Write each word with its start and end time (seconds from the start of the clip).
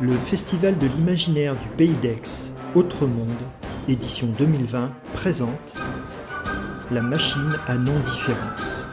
Le 0.00 0.12
Festival 0.12 0.78
de 0.78 0.86
l'imaginaire 0.86 1.56
du 1.56 1.68
Pays 1.76 1.96
d'Aix, 2.00 2.52
Autre 2.76 3.04
Monde, 3.04 3.42
édition 3.88 4.28
2020, 4.38 4.92
présente 5.12 5.74
La 6.92 7.02
machine 7.02 7.58
à 7.66 7.74
non-différence. 7.74 8.86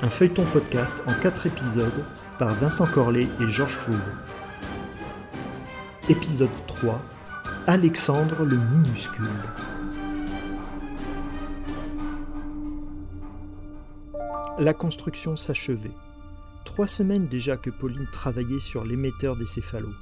Un 0.00 0.08
feuilleton 0.08 0.44
podcast 0.54 1.02
en 1.06 1.12
4 1.12 1.48
épisodes 1.48 2.06
par 2.38 2.54
Vincent 2.54 2.86
Corlet 2.86 3.26
et 3.42 3.46
Georges 3.48 3.76
Fouille. 3.76 3.96
Épisode 6.08 6.48
3 6.66 6.98
Alexandre 7.66 8.44
le 8.46 8.56
minuscule. 8.56 9.26
La 14.58 14.72
construction 14.72 15.36
s'achevait. 15.36 15.92
Trois 16.68 16.86
semaines 16.86 17.28
déjà 17.28 17.56
que 17.56 17.70
Pauline 17.70 18.06
travaillait 18.12 18.60
sur 18.60 18.84
l'émetteur 18.84 19.36
des 19.36 19.46
céphalos. 19.46 19.94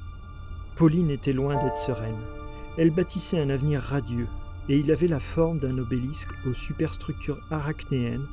Pauline 0.75 1.13
était 1.13 1.33
loin 1.33 1.63
d'être 1.63 1.77
sereine. 1.77 2.19
Elle 2.77 2.91
bâtissait 2.91 3.41
un 3.41 3.51
avenir 3.51 3.81
radieux, 3.81 4.27
et 4.69 4.77
il 4.77 4.91
avait 4.91 5.07
la 5.07 5.21
forme 5.21 5.61
d'un 5.61 5.79
obélisque 5.79 6.33
aux 6.45 6.55
superstructures 6.55 7.39
arachnéennes 7.53 8.27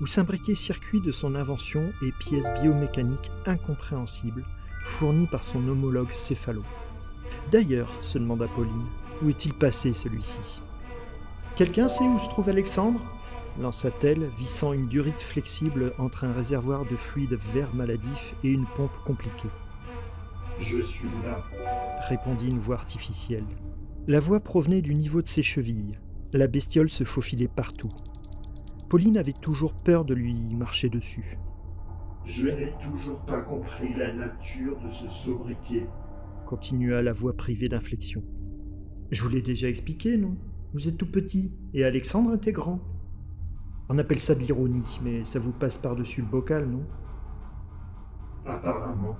où 0.00 0.06
s'imbriquaient 0.06 0.54
circuits 0.54 1.00
de 1.00 1.10
son 1.10 1.34
invention 1.34 1.92
et 2.00 2.12
pièces 2.12 2.48
biomécaniques 2.62 3.32
incompréhensibles 3.44 4.44
fournies 4.84 5.26
par 5.26 5.42
son 5.42 5.66
homologue 5.68 6.12
céphalo. 6.12 6.62
D'ailleurs, 7.50 7.90
se 8.02 8.18
demanda 8.18 8.46
Pauline, 8.46 8.86
où 9.20 9.30
est-il 9.30 9.52
passé 9.52 9.94
celui-ci? 9.94 10.62
Quelqu'un 11.56 11.88
sait 11.88 12.04
où 12.04 12.20
se 12.20 12.28
trouve 12.28 12.50
Alexandre? 12.50 13.00
Lança-t-elle, 13.58 14.28
vissant 14.38 14.72
une 14.72 14.86
durite 14.86 15.20
flexible 15.20 15.92
entre 15.98 16.24
un 16.24 16.32
réservoir 16.32 16.84
de 16.84 16.96
fluide 16.96 17.38
vert 17.54 17.74
maladif 17.74 18.34
et 18.44 18.52
une 18.52 18.66
pompe 18.76 18.96
compliquée. 19.04 19.48
Je 20.58 20.82
suis 20.82 21.08
là, 21.24 21.44
répondit 22.08 22.48
une 22.48 22.58
voix 22.58 22.76
artificielle. 22.76 23.46
La 24.06 24.20
voix 24.20 24.40
provenait 24.40 24.82
du 24.82 24.94
niveau 24.94 25.22
de 25.22 25.26
ses 25.26 25.42
chevilles. 25.42 25.98
La 26.32 26.46
bestiole 26.46 26.90
se 26.90 27.04
faufilait 27.04 27.48
partout. 27.48 27.88
Pauline 28.88 29.16
avait 29.16 29.32
toujours 29.32 29.74
peur 29.74 30.04
de 30.04 30.14
lui 30.14 30.34
marcher 30.54 30.88
dessus. 30.88 31.38
Je 32.24 32.48
n'ai 32.48 32.72
toujours 32.82 33.20
pas 33.20 33.40
compris 33.40 33.94
la 33.94 34.12
nature 34.12 34.78
de 34.80 34.90
ce 34.90 35.08
sobriquet, 35.08 35.86
continua 36.46 37.00
la 37.00 37.12
voix 37.12 37.36
privée 37.36 37.68
d'inflexion. 37.68 38.22
Je 39.10 39.22
vous 39.22 39.28
l'ai 39.28 39.42
déjà 39.42 39.68
expliqué, 39.68 40.16
non? 40.16 40.36
Vous 40.72 40.88
êtes 40.88 40.96
tout 40.96 41.10
petit, 41.10 41.52
et 41.72 41.84
Alexandre 41.84 42.34
était 42.34 42.52
grand. 42.52 42.80
On 43.92 43.98
appelle 43.98 44.20
ça 44.20 44.36
de 44.36 44.40
l'ironie, 44.40 45.00
mais 45.02 45.24
ça 45.24 45.40
vous 45.40 45.50
passe 45.50 45.76
par-dessus 45.76 46.20
le 46.20 46.28
bocal, 46.28 46.64
non? 46.64 46.86
Apparemment. 48.46 49.16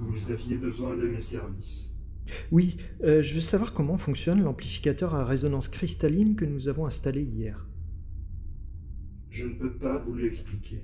Vous 0.00 0.32
aviez 0.32 0.56
besoin 0.56 0.96
de 0.96 1.06
mes 1.06 1.20
services. 1.20 1.94
Oui, 2.50 2.76
euh, 3.04 3.22
je 3.22 3.36
veux 3.36 3.40
savoir 3.40 3.74
comment 3.74 3.96
fonctionne 3.96 4.42
l'amplificateur 4.42 5.14
à 5.14 5.24
résonance 5.24 5.68
cristalline 5.68 6.34
que 6.34 6.44
nous 6.44 6.66
avons 6.66 6.86
installé 6.86 7.22
hier. 7.22 7.68
Je 9.30 9.46
ne 9.46 9.54
peux 9.54 9.72
pas 9.74 9.98
vous 9.98 10.14
l'expliquer. 10.16 10.82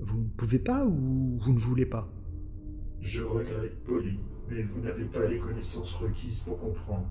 Vous 0.00 0.20
ne 0.20 0.28
pouvez 0.30 0.60
pas 0.60 0.86
ou 0.86 1.36
vous 1.38 1.52
ne 1.52 1.58
voulez 1.58 1.84
pas? 1.84 2.10
Je 3.00 3.22
regrette, 3.22 3.84
Polly, 3.84 4.18
mais 4.48 4.62
vous 4.62 4.80
n'avez 4.80 5.04
pas 5.04 5.26
les 5.26 5.40
connaissances 5.40 5.92
requises 5.92 6.40
pour 6.44 6.58
comprendre. 6.58 7.06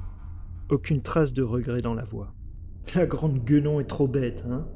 Aucune 0.69 1.03
trace 1.03 1.33
de 1.33 1.43
regret 1.43 1.83
dans 1.83 1.93
la 1.93 2.03
voix. 2.03 2.33
La 2.95 3.05
grande 3.05 3.45
guenon 3.45 3.79
est 3.79 3.85
trop 3.85 4.07
bête, 4.07 4.43
hein? 4.49 4.67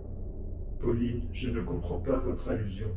Pauline, 0.83 1.21
je 1.31 1.49
ne 1.49 1.61
comprends 1.61 1.99
pas 1.99 2.19
votre 2.19 2.49
allusion. 2.49 2.89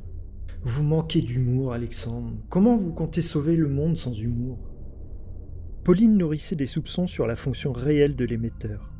Vous 0.64 0.82
manquez 0.82 1.22
d'humour, 1.22 1.72
Alexandre. 1.72 2.32
Comment 2.50 2.74
vous 2.74 2.92
comptez 2.92 3.20
sauver 3.20 3.54
le 3.54 3.68
monde 3.68 3.96
sans 3.96 4.12
humour? 4.12 4.58
Pauline 5.84 6.18
nourrissait 6.18 6.56
des 6.56 6.66
soupçons 6.66 7.06
sur 7.06 7.28
la 7.28 7.36
fonction 7.36 7.72
réelle 7.72 8.16
de 8.16 8.24
l'émetteur. 8.24 8.92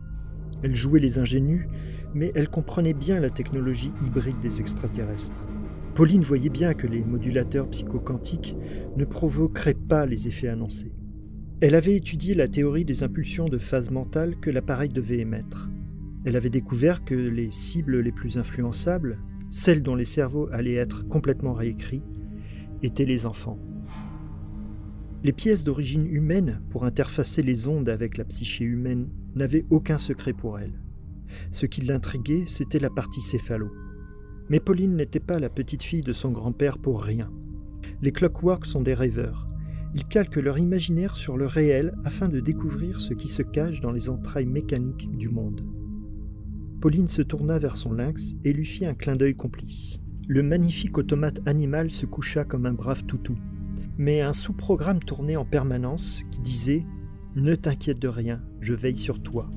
Elle 0.62 0.76
jouait 0.76 1.00
les 1.00 1.18
ingénues, 1.18 1.68
mais 2.14 2.30
elle 2.36 2.48
comprenait 2.48 2.94
bien 2.94 3.18
la 3.18 3.30
technologie 3.30 3.90
hybride 4.04 4.38
des 4.38 4.60
extraterrestres. 4.60 5.46
Pauline 5.96 6.22
voyait 6.22 6.48
bien 6.48 6.72
que 6.72 6.86
les 6.86 7.02
modulateurs 7.02 7.68
psychoquantiques 7.70 8.54
ne 8.96 9.04
provoqueraient 9.04 9.74
pas 9.74 10.06
les 10.06 10.28
effets 10.28 10.48
annoncés. 10.48 10.92
Elle 11.60 11.74
avait 11.74 11.96
étudié 11.96 12.34
la 12.34 12.46
théorie 12.46 12.84
des 12.84 13.02
impulsions 13.02 13.48
de 13.48 13.58
phase 13.58 13.90
mentale 13.90 14.36
que 14.36 14.50
l'appareil 14.50 14.90
devait 14.90 15.18
émettre. 15.18 15.70
Elle 16.26 16.34
avait 16.34 16.50
découvert 16.50 17.04
que 17.04 17.14
les 17.14 17.52
cibles 17.52 18.00
les 18.00 18.10
plus 18.10 18.36
influençables, 18.36 19.20
celles 19.52 19.84
dont 19.84 19.94
les 19.94 20.04
cerveaux 20.04 20.48
allaient 20.50 20.74
être 20.74 21.06
complètement 21.06 21.52
réécrits, 21.52 22.02
étaient 22.82 23.04
les 23.04 23.26
enfants. 23.26 23.60
Les 25.22 25.32
pièces 25.32 25.62
d'origine 25.62 26.04
humaine 26.04 26.60
pour 26.70 26.84
interfacer 26.84 27.42
les 27.42 27.68
ondes 27.68 27.88
avec 27.88 28.18
la 28.18 28.24
psyché 28.24 28.64
humaine 28.64 29.08
n'avaient 29.36 29.66
aucun 29.70 29.98
secret 29.98 30.32
pour 30.32 30.58
elle. 30.58 30.80
Ce 31.52 31.64
qui 31.64 31.82
l'intriguait, 31.82 32.44
c'était 32.48 32.80
la 32.80 32.90
partie 32.90 33.20
céphalo. 33.20 33.70
Mais 34.48 34.58
Pauline 34.58 34.96
n'était 34.96 35.20
pas 35.20 35.38
la 35.38 35.48
petite 35.48 35.84
fille 35.84 36.02
de 36.02 36.12
son 36.12 36.32
grand-père 36.32 36.78
pour 36.78 37.04
rien. 37.04 37.30
Les 38.02 38.10
clockworks 38.10 38.66
sont 38.66 38.82
des 38.82 38.94
rêveurs. 38.94 39.46
Ils 39.94 40.06
calquent 40.06 40.36
leur 40.36 40.58
imaginaire 40.58 41.16
sur 41.16 41.36
le 41.36 41.46
réel 41.46 41.94
afin 42.04 42.28
de 42.28 42.40
découvrir 42.40 43.00
ce 43.00 43.14
qui 43.14 43.28
se 43.28 43.42
cache 43.42 43.80
dans 43.80 43.92
les 43.92 44.10
entrailles 44.10 44.46
mécaniques 44.46 45.16
du 45.16 45.28
monde. 45.28 45.64
Pauline 46.86 47.08
se 47.08 47.20
tourna 47.20 47.58
vers 47.58 47.76
son 47.76 47.92
lynx 47.92 48.36
et 48.44 48.52
lui 48.52 48.64
fit 48.64 48.86
un 48.86 48.94
clin 48.94 49.16
d'œil 49.16 49.34
complice. 49.34 49.98
Le 50.28 50.44
magnifique 50.44 50.96
automate 50.96 51.40
animal 51.44 51.90
se 51.90 52.06
coucha 52.06 52.44
comme 52.44 52.64
un 52.64 52.72
brave 52.72 53.02
toutou. 53.06 53.36
Mais 53.98 54.20
un 54.20 54.32
sous-programme 54.32 55.00
tournait 55.00 55.34
en 55.34 55.44
permanence 55.44 56.22
qui 56.30 56.38
disait 56.38 56.84
Ne 57.34 57.56
t'inquiète 57.56 57.98
de 57.98 58.06
rien, 58.06 58.40
je 58.60 58.72
veille 58.72 58.98
sur 58.98 59.20
toi. 59.20 59.50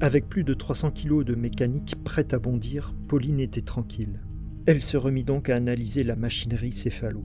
Avec 0.00 0.28
plus 0.28 0.44
de 0.44 0.52
300 0.52 0.90
kilos 0.90 1.24
de 1.24 1.34
mécanique 1.34 1.94
prête 2.04 2.34
à 2.34 2.38
bondir, 2.38 2.94
Pauline 3.08 3.40
était 3.40 3.62
tranquille. 3.62 4.20
Elle 4.66 4.82
se 4.82 4.98
remit 4.98 5.24
donc 5.24 5.48
à 5.48 5.56
analyser 5.56 6.04
la 6.04 6.14
machinerie 6.14 6.72
céphalo. 6.72 7.24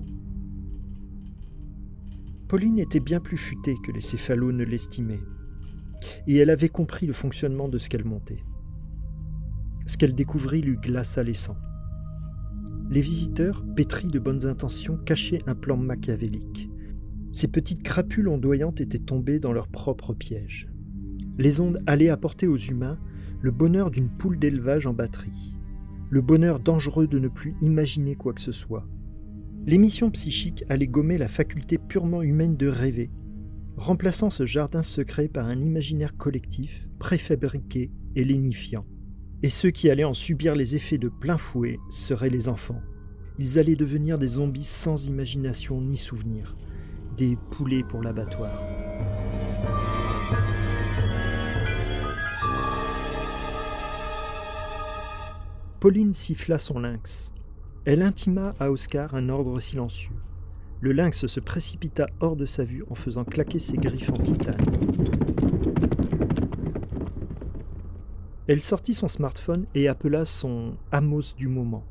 Pauline 2.48 2.80
était 2.80 3.02
bien 3.02 3.20
plus 3.20 3.36
futée 3.36 3.76
que 3.86 3.92
les 3.92 4.00
céphalos 4.00 4.54
ne 4.54 4.64
l'estimaient, 4.64 5.24
et 6.26 6.38
elle 6.38 6.52
avait 6.52 6.70
compris 6.70 7.06
le 7.06 7.12
fonctionnement 7.12 7.68
de 7.68 7.80
ce 7.80 7.90
qu'elle 7.90 8.06
montait. 8.06 8.46
Ce 9.86 9.98
qu'elle 9.98 10.16
découvrit 10.16 10.62
lui 10.62 10.78
glaça 10.78 11.24
les 11.24 11.34
sangs. 11.34 11.58
Les 12.90 13.02
visiteurs, 13.02 13.64
pétris 13.76 14.08
de 14.08 14.20
bonnes 14.20 14.46
intentions, 14.46 14.98
cachaient 14.98 15.42
un 15.48 15.56
plan 15.56 15.78
machiavélique. 15.78 16.70
Ces 17.32 17.48
petites 17.48 17.84
crapules 17.84 18.28
ondoyantes 18.28 18.80
étaient 18.80 19.00
tombées 19.00 19.40
dans 19.40 19.54
leur 19.54 19.68
propre 19.68 20.14
piège. 20.14 20.70
Les 21.38 21.60
ondes 21.62 21.82
allaient 21.86 22.10
apporter 22.10 22.48
aux 22.48 22.58
humains 22.58 22.98
le 23.42 23.52
bonheur 23.52 23.92
d'une 23.92 24.10
poule 24.10 24.40
d'élevage 24.40 24.88
en 24.88 24.94
batterie, 24.94 25.56
le 26.10 26.22
bonheur 26.22 26.60
dangereux 26.60 27.08
de 27.08 27.20
ne 27.20 27.28
plus 27.28 27.56
imaginer 27.62 28.16
quoi 28.16 28.34
que 28.34 28.42
ce 28.42 28.52
soit. 28.52 28.88
L'émission 29.66 30.12
psychique 30.12 30.64
allait 30.70 30.88
gommer 30.88 31.18
la 31.18 31.28
faculté 31.28 31.78
purement 31.78 32.22
humaine 32.22 32.56
de 32.56 32.68
rêver, 32.68 33.12
remplaçant 33.78 34.30
ce 34.30 34.46
jardin 34.46 34.84
secret 34.84 35.28
par 35.28 35.48
un 35.48 35.60
imaginaire 35.60 36.16
collectif, 36.16 36.88
préfabriqué 37.00 37.92
et 38.16 38.24
lénifiant 38.24 38.86
et 39.46 39.50
ceux 39.50 39.70
qui 39.70 39.92
allaient 39.92 40.04
en 40.04 40.16
subir 40.16 40.56
les 40.56 40.76
effets 40.76 40.98
de 40.98 41.08
plein 41.08 41.38
fouet 41.38 41.78
seraient 41.92 42.32
les 42.32 42.50
enfants. 42.50 42.82
Ils 43.38 43.60
allaient 43.60 43.76
devenir 43.76 44.18
des 44.18 44.28
zombies 44.28 44.64
sans 44.64 45.06
imagination 45.06 45.80
ni 45.82 45.98
souvenir, 45.98 46.56
des 47.16 47.38
poulets 47.52 47.84
pour 47.84 48.02
l'abattoir. 48.02 48.50
Pauline 55.80 56.16
siffla 56.16 56.58
son 56.58 56.80
lynx. 56.80 57.32
Elle 57.86 58.02
intima 58.02 58.56
à 58.60 58.72
Oscar 58.72 59.14
un 59.14 59.30
ordre 59.30 59.60
silencieux. 59.60 60.16
Le 60.82 60.92
lynx 60.92 61.28
se 61.28 61.40
précipita 61.40 62.08
hors 62.20 62.36
de 62.36 62.48
sa 62.48 62.64
vue 62.64 62.84
en 62.90 62.96
faisant 62.96 63.24
claquer 63.24 63.60
ses 63.60 63.78
griffes 63.78 64.10
en 64.10 64.24
titane. 64.24 64.56
Elle 68.48 68.62
sortit 68.62 68.94
son 68.94 69.08
smartphone 69.08 69.66
et 69.74 69.88
appela 69.88 70.24
son 70.24 70.76
Amos 70.92 71.34
du 71.36 71.48
moment. 71.48 71.84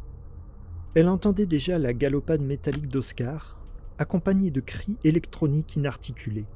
Elle 0.94 1.08
entendait 1.08 1.46
déjà 1.46 1.78
la 1.78 1.92
galopade 1.92 2.42
métallique 2.42 2.86
d'Oscar, 2.86 3.60
accompagnée 3.98 4.52
de 4.52 4.60
cris 4.60 4.96
électroniques 5.02 5.74
inarticulés. 5.74 6.46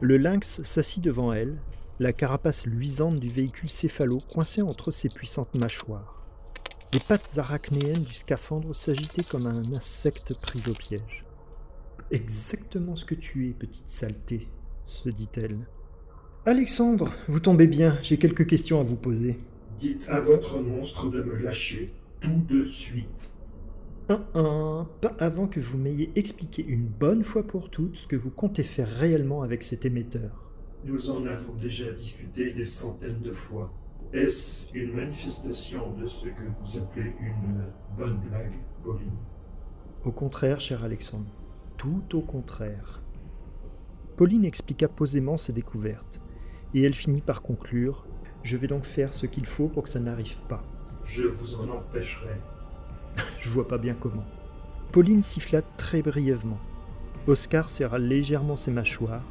Le 0.00 0.16
lynx 0.16 0.62
s'assit 0.62 1.02
devant 1.02 1.32
elle, 1.32 1.58
la 2.00 2.12
carapace 2.12 2.66
luisante 2.66 3.20
du 3.20 3.28
véhicule 3.28 3.68
céphalo 3.68 4.18
coincée 4.32 4.62
entre 4.62 4.90
ses 4.90 5.08
puissantes 5.08 5.54
mâchoires. 5.54 6.24
Les 6.92 6.98
pattes 6.98 7.38
arachnéennes 7.38 8.02
du 8.02 8.14
scaphandre 8.14 8.74
s'agitaient 8.74 9.22
comme 9.22 9.46
un 9.46 9.76
insecte 9.76 10.36
pris 10.40 10.62
au 10.68 10.72
piège. 10.72 11.24
Exactement 12.10 12.96
ce 12.96 13.04
que 13.04 13.14
tu 13.14 13.48
es, 13.48 13.52
petite 13.52 13.88
saleté, 13.88 14.48
se 14.86 15.08
dit-elle. 15.08 15.58
Alexandre, 16.46 17.12
vous 17.28 17.40
tombez 17.40 17.66
bien, 17.66 17.98
j'ai 18.02 18.18
quelques 18.18 18.46
questions 18.46 18.80
à 18.80 18.84
vous 18.84 18.96
poser. 18.96 19.38
Dites 19.78 20.06
à 20.08 20.20
votre 20.20 20.60
monstre 20.60 21.10
de 21.10 21.22
me 21.22 21.36
lâcher 21.36 21.92
tout 22.20 22.42
de 22.48 22.64
suite. 22.64 23.34
Un, 24.08 24.22
un, 24.34 24.88
pas 25.00 25.14
avant 25.18 25.46
que 25.46 25.60
vous 25.60 25.78
m'ayez 25.78 26.12
expliqué 26.16 26.62
une 26.62 26.86
bonne 26.86 27.24
fois 27.24 27.42
pour 27.46 27.70
toutes 27.70 27.96
ce 27.96 28.06
que 28.06 28.16
vous 28.16 28.30
comptez 28.30 28.62
faire 28.62 28.88
réellement 28.88 29.42
avec 29.42 29.62
cet 29.62 29.86
émetteur. 29.86 30.52
Nous 30.84 31.10
en 31.10 31.24
avons 31.26 31.54
déjà 31.54 31.90
discuté 31.90 32.52
des 32.52 32.66
centaines 32.66 33.22
de 33.22 33.32
fois. 33.32 33.72
Est-ce 34.12 34.76
une 34.76 34.92
manifestation 34.92 35.92
de 35.92 36.06
ce 36.06 36.26
que 36.26 36.42
vous 36.60 36.78
appelez 36.78 37.14
une 37.20 37.64
bonne 37.96 38.18
blague, 38.28 38.52
Pauline? 38.82 39.16
Au 40.04 40.12
contraire, 40.12 40.60
cher 40.60 40.84
Alexandre, 40.84 41.32
tout 41.78 42.04
au 42.12 42.20
contraire. 42.20 43.00
Pauline 44.16 44.44
expliqua 44.44 44.86
posément 44.86 45.36
ses 45.36 45.52
découvertes, 45.52 46.20
et 46.72 46.82
elle 46.82 46.94
finit 46.94 47.20
par 47.20 47.42
conclure 47.42 48.06
Je 48.44 48.56
vais 48.56 48.68
donc 48.68 48.84
faire 48.84 49.12
ce 49.12 49.26
qu'il 49.26 49.46
faut 49.46 49.66
pour 49.66 49.82
que 49.82 49.88
ça 49.88 49.98
n'arrive 49.98 50.36
pas. 50.48 50.62
Je 51.04 51.24
vous 51.24 51.56
en 51.56 51.68
empêcherai. 51.68 52.36
Je 53.40 53.48
vois 53.48 53.66
pas 53.66 53.78
bien 53.78 53.94
comment. 53.98 54.24
Pauline 54.92 55.24
siffla 55.24 55.62
très 55.76 56.02
brièvement. 56.02 56.60
Oscar 57.26 57.68
serra 57.68 57.98
légèrement 57.98 58.56
ses 58.56 58.70
mâchoires. 58.70 59.24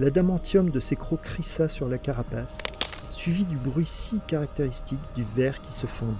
L'adamantium 0.00 0.70
de 0.70 0.80
ses 0.80 0.96
crocs 0.96 1.22
crissa 1.22 1.68
sur 1.68 1.88
la 1.88 1.98
carapace, 1.98 2.58
suivi 3.10 3.44
du 3.44 3.56
bruit 3.56 3.86
si 3.86 4.20
caractéristique 4.26 4.98
du 5.14 5.24
verre 5.36 5.60
qui 5.62 5.72
se 5.72 5.86
fondit. 5.86 6.16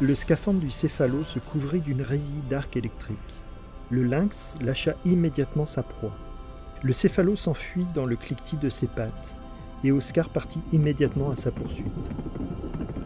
Le 0.00 0.14
scaphandre 0.14 0.60
du 0.60 0.70
céphalo 0.70 1.24
se 1.24 1.40
couvrit 1.40 1.80
d'une 1.80 2.02
résille 2.02 2.42
d'arc 2.48 2.76
électrique. 2.76 3.18
Le 3.90 4.04
lynx 4.04 4.54
lâcha 4.60 4.94
immédiatement 5.04 5.66
sa 5.66 5.82
proie. 5.82 6.14
Le 6.84 6.92
céphalo 6.92 7.34
s'enfuit 7.34 7.86
dans 7.96 8.04
le 8.04 8.14
cliquetis 8.14 8.58
de 8.58 8.68
ses 8.68 8.86
pattes, 8.86 9.34
et 9.82 9.90
Oscar 9.90 10.28
partit 10.28 10.60
immédiatement 10.72 11.30
à 11.32 11.36
sa 11.36 11.50
poursuite. 11.50 11.90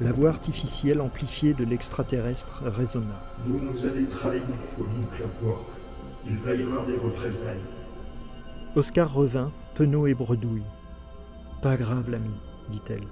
La 0.02 0.12
voix 0.12 0.28
artificielle 0.28 1.00
amplifiée 1.00 1.54
de 1.54 1.64
l'extraterrestre 1.64 2.64
résonna. 2.66 3.22
Vous 3.38 3.58
nous 3.58 3.86
avez 3.86 4.04
trahis, 4.04 4.42
Pauline 4.76 5.06
Clockwork. 5.14 5.64
Il 6.26 6.36
va 6.40 6.54
y 6.54 6.62
avoir 6.62 6.84
des 6.84 6.96
représailles. 6.96 7.64
Oscar 8.76 9.10
revint, 9.10 9.50
penaud 9.74 10.06
et 10.08 10.14
bredouille. 10.14 10.66
Pas 11.62 11.78
grave, 11.78 12.10
l'ami, 12.10 12.34
dit-elle. 12.68 13.06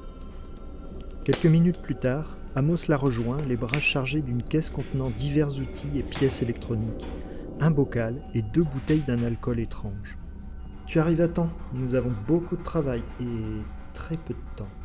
Quelques 1.24 1.46
minutes 1.46 1.80
plus 1.80 1.96
tard, 1.96 2.36
Amos 2.56 2.88
la 2.88 2.96
rejoint, 2.96 3.40
les 3.42 3.56
bras 3.56 3.78
chargés 3.78 4.22
d'une 4.22 4.42
caisse 4.42 4.70
contenant 4.70 5.10
divers 5.10 5.56
outils 5.60 5.96
et 5.96 6.02
pièces 6.02 6.42
électroniques, 6.42 7.06
un 7.60 7.70
bocal 7.70 8.16
et 8.34 8.42
deux 8.42 8.64
bouteilles 8.64 9.04
d'un 9.06 9.22
alcool 9.22 9.60
étrange. 9.60 10.18
Tu 10.86 10.98
arrives 10.98 11.20
à 11.20 11.28
temps, 11.28 11.50
nous 11.72 11.94
avons 11.94 12.12
beaucoup 12.26 12.56
de 12.56 12.62
travail 12.64 13.04
et 13.20 13.62
très 13.94 14.16
peu 14.16 14.34
de 14.34 14.56
temps. 14.56 14.79